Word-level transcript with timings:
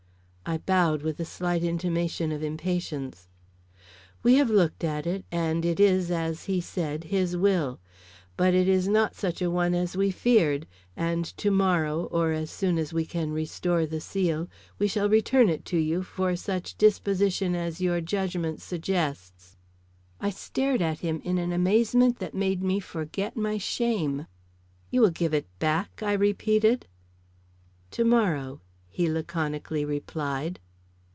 I 0.43 0.57
bowed 0.57 1.01
with 1.01 1.17
a 1.21 1.23
slight 1.23 1.63
intimation 1.63 2.33
of 2.33 2.43
impatience. 2.43 3.29
"We 4.21 4.35
have 4.35 4.49
looked 4.49 4.83
at 4.83 5.07
it 5.07 5.23
and 5.31 5.63
it 5.63 5.79
is 5.79 6.11
as 6.11 6.43
he 6.45 6.59
said, 6.59 7.05
his 7.05 7.37
will. 7.37 7.79
But 8.35 8.53
it 8.53 8.67
is 8.67 8.85
not 8.89 9.15
such 9.15 9.41
a 9.41 9.49
one 9.49 9.73
as 9.73 9.95
we 9.95 10.11
feared, 10.11 10.67
and 10.97 11.23
to 11.37 11.51
morrow, 11.51 12.03
or 12.05 12.33
as 12.33 12.51
soon 12.51 12.77
as 12.77 12.91
we 12.91 13.05
can 13.05 13.31
restore 13.31 13.85
the 13.85 14.01
seal, 14.01 14.49
we 14.77 14.89
shall 14.89 15.07
return 15.07 15.47
it 15.47 15.63
to 15.65 15.77
you 15.77 16.03
for 16.03 16.35
such 16.35 16.77
disposition 16.77 17.55
as 17.55 17.79
your 17.79 18.01
judgment 18.01 18.61
suggests." 18.61 19.55
I 20.19 20.31
stared 20.31 20.81
at 20.81 20.99
him 20.99 21.21
in 21.23 21.37
an 21.37 21.53
amazement 21.53 22.19
that 22.19 22.33
made 22.35 22.61
me 22.61 22.81
forget 22.81 23.37
my 23.37 23.57
shame. 23.57 24.25
"You 24.89 24.99
will 24.99 25.11
give 25.11 25.33
it 25.33 25.47
back?" 25.59 26.03
I 26.03 26.11
repeated. 26.11 26.87
"To 27.91 28.03
morrow," 28.03 28.59
he 28.93 29.07
laconically 29.09 29.85
replied. 29.85 30.59